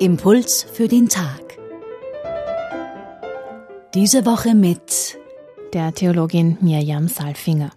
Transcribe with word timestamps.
Impuls 0.00 0.62
für 0.62 0.88
den 0.88 1.10
Tag. 1.10 1.58
Diese 3.92 4.24
Woche 4.24 4.54
mit 4.54 5.18
der 5.74 5.92
Theologin 5.92 6.56
Mirjam 6.62 7.06
Salfinger. 7.06 7.70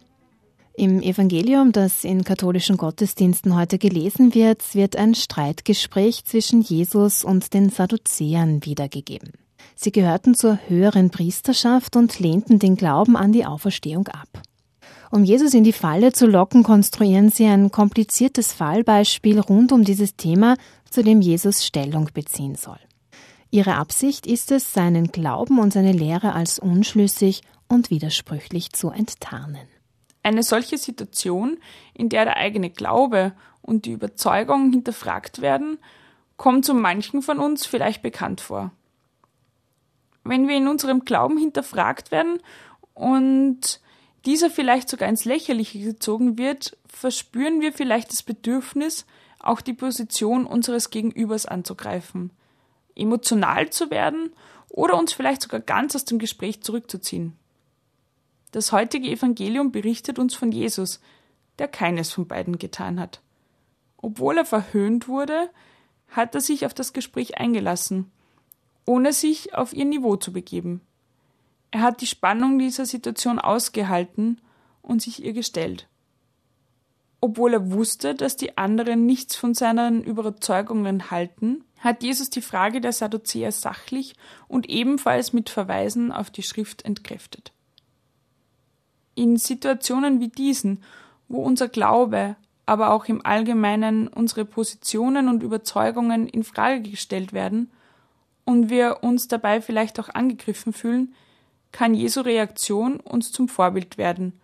Im 0.78 1.02
Evangelium, 1.02 1.74
das 1.74 2.06
in 2.06 2.24
katholischen 2.24 2.78
Gottesdiensten 2.78 3.58
heute 3.58 3.78
gelesen 3.78 4.34
wird, 4.34 4.74
wird 4.74 4.96
ein 4.96 5.16
Streitgespräch 5.16 6.24
zwischen 6.24 6.62
Jesus 6.62 7.26
und 7.26 7.54
den 7.54 7.70
Sadduzäern 7.70 8.64
wiedergegeben. 8.64 9.34
Sie 9.76 9.92
gehörten 9.92 10.34
zur 10.34 10.60
höheren 10.70 11.10
Priesterschaft 11.10 11.98
und 11.98 12.22
lehnten 12.22 12.58
den 12.58 12.78
Glauben 12.78 13.18
an 13.18 13.34
die 13.34 13.46
Auferstehung 13.46 14.08
ab. 14.08 14.30
Um 15.14 15.24
Jesus 15.24 15.54
in 15.54 15.64
die 15.64 15.74
Falle 15.74 16.12
zu 16.12 16.26
locken, 16.26 16.64
konstruieren 16.64 17.30
sie 17.30 17.46
ein 17.46 17.70
kompliziertes 17.70 18.52
Fallbeispiel 18.52 19.40
rund 19.40 19.72
um 19.72 19.84
dieses 19.84 20.16
Thema, 20.16 20.56
zu 20.90 21.04
dem 21.04 21.22
Jesus 21.22 21.64
Stellung 21.64 22.10
beziehen 22.16 22.56
soll. 22.56 22.80
Ihre 23.52 23.76
Absicht 23.76 24.26
ist 24.26 24.52
es, 24.52 24.74
seinen 24.74 25.12
Glauben 25.12 25.60
und 25.60 25.72
seine 25.72 25.92
Lehre 25.92 26.34
als 26.34 26.58
unschlüssig 26.58 27.44
und 27.68 27.92
widersprüchlich 27.92 28.72
zu 28.72 28.90
enttarnen. 28.90 29.68
Eine 30.24 30.42
solche 30.42 30.80
Situation, 30.80 31.60
in 31.94 32.10
der 32.10 32.26
der 32.26 32.38
eigene 32.38 32.72
Glaube 32.72 33.34
und 33.62 33.86
die 33.86 33.92
Überzeugung 33.92 34.72
hinterfragt 34.72 35.42
werden, 35.42 35.78
kommt 36.38 36.66
zu 36.66 36.74
manchen 36.74 37.22
von 37.22 37.38
uns 37.38 37.68
vielleicht 37.68 38.02
bekannt 38.02 38.42
vor. 38.42 38.72
Wenn 40.24 40.48
wir 40.48 40.58
in 40.58 40.68
unserem 40.68 41.06
Glauben 41.06 41.38
hinterfragt 41.38 42.10
werden 42.10 42.40
und 42.96 43.80
dieser 44.26 44.50
vielleicht 44.50 44.90
sogar 44.90 45.10
ins 45.10 45.26
Lächerliche 45.26 45.80
gezogen 45.80 46.38
wird, 46.38 46.78
verspüren 46.86 47.62
wir 47.62 47.74
vielleicht 47.74 48.12
das 48.12 48.24
Bedürfnis, 48.24 49.06
auch 49.40 49.62
die 49.62 49.74
Position 49.74 50.46
unseres 50.46 50.90
Gegenübers 50.90 51.46
anzugreifen, 51.46 52.32
emotional 52.96 53.70
zu 53.70 53.92
werden 53.92 54.32
oder 54.70 54.98
uns 54.98 55.14
vielleicht 55.14 55.42
sogar 55.42 55.60
ganz 55.60 55.96
aus 55.96 56.06
dem 56.06 56.20
Gespräch 56.20 56.62
zurückzuziehen. 56.62 57.34
Das 58.52 58.72
heutige 58.72 59.10
Evangelium 59.10 59.72
berichtet 59.72 60.20
uns 60.20 60.36
von 60.36 60.52
Jesus, 60.52 61.02
der 61.60 61.68
keines 61.68 62.12
von 62.12 62.28
beiden 62.28 62.58
getan 62.60 63.00
hat. 63.00 63.22
Obwohl 63.98 64.38
er 64.38 64.46
verhöhnt 64.46 65.08
wurde, 65.08 65.50
hat 66.08 66.36
er 66.36 66.42
sich 66.42 66.66
auf 66.66 66.74
das 66.74 66.94
Gespräch 66.94 67.38
eingelassen, 67.38 68.12
ohne 68.86 69.12
sich 69.12 69.56
auf 69.56 69.74
ihr 69.74 69.86
Niveau 69.86 70.16
zu 70.16 70.32
begeben. 70.32 70.82
Er 71.74 71.82
hat 71.82 72.02
die 72.02 72.08
Spannung 72.08 72.60
dieser 72.60 72.86
Situation 72.86 73.40
ausgehalten 73.40 74.40
und 74.84 75.02
sich 75.02 75.26
ihr 75.26 75.34
gestellt. 75.34 75.88
Obwohl 77.20 77.54
er 77.54 77.72
wusste, 77.72 78.14
dass 78.14 78.38
die 78.38 78.60
anderen 78.60 79.08
nichts 79.08 79.36
von 79.36 79.56
seinen 79.56 80.04
Überzeugungen 80.04 81.10
halten, 81.10 81.64
hat 81.80 82.04
Jesus 82.04 82.30
die 82.30 82.44
Frage 82.44 82.80
der 82.80 82.94
Sadduzäer 82.94 83.52
sachlich 83.52 84.14
und 84.48 84.70
ebenfalls 84.70 85.34
mit 85.34 85.50
Verweisen 85.50 86.12
auf 86.12 86.30
die 86.30 86.44
Schrift 86.44 86.86
entkräftet. 86.86 87.54
In 89.16 89.38
Situationen 89.38 90.20
wie 90.20 90.30
diesen, 90.30 90.84
wo 91.28 91.42
unser 91.42 91.70
Glaube, 91.70 92.36
aber 92.68 92.92
auch 92.92 93.06
im 93.06 93.26
Allgemeinen 93.26 94.08
unsere 94.08 94.46
Positionen 94.46 95.28
und 95.28 95.42
Überzeugungen 95.42 96.28
in 96.28 96.44
Frage 96.44 96.88
gestellt 96.88 97.34
werden 97.34 97.72
und 98.46 98.70
wir 98.70 99.00
uns 99.02 99.28
dabei 99.28 99.60
vielleicht 99.60 100.00
auch 100.00 100.10
angegriffen 100.10 100.72
fühlen, 100.72 101.16
kann 101.74 101.94
Jesu 101.94 102.22
Reaktion 102.22 103.02
uns 103.02 103.34
zum 103.34 103.50
Vorbild 103.50 103.98
werden, 103.98 104.40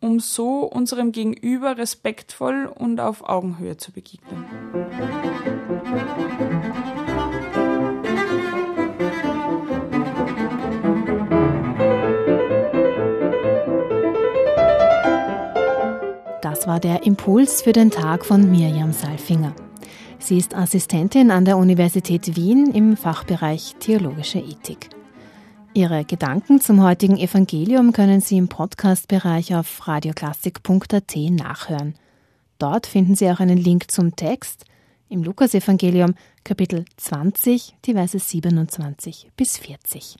um 0.00 0.20
so 0.20 0.64
unserem 0.64 1.12
Gegenüber 1.12 1.78
respektvoll 1.78 2.66
und 2.66 3.00
auf 3.00 3.26
Augenhöhe 3.26 3.78
zu 3.78 3.92
begegnen. 3.92 4.44
Das 16.42 16.66
war 16.66 16.80
der 16.80 17.04
Impuls 17.04 17.62
für 17.62 17.72
den 17.72 17.90
Tag 17.90 18.26
von 18.26 18.50
Mirjam 18.50 18.92
Salfinger. 18.92 19.54
Sie 20.18 20.36
ist 20.36 20.54
Assistentin 20.54 21.30
an 21.30 21.44
der 21.44 21.56
Universität 21.56 22.36
Wien 22.36 22.72
im 22.74 22.96
Fachbereich 22.96 23.76
Theologische 23.78 24.40
Ethik. 24.40 24.99
Ihre 25.72 26.04
Gedanken 26.04 26.60
zum 26.60 26.82
heutigen 26.82 27.16
Evangelium 27.16 27.92
können 27.92 28.20
Sie 28.20 28.36
im 28.36 28.48
Podcast-Bereich 28.48 29.54
auf 29.54 29.86
radioklassik.at 29.86 31.14
nachhören. 31.30 31.94
Dort 32.58 32.88
finden 32.88 33.14
Sie 33.14 33.30
auch 33.30 33.38
einen 33.38 33.56
Link 33.56 33.88
zum 33.88 34.16
Text 34.16 34.64
im 35.08 35.22
Lukasevangelium 35.22 36.14
Kapitel 36.42 36.86
20, 36.96 37.76
die 37.84 37.92
Verse 37.92 38.18
27 38.18 39.30
bis 39.36 39.58
40. 39.58 40.16